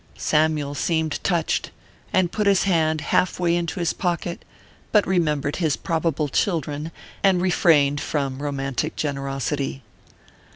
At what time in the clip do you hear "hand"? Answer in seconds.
2.63-3.01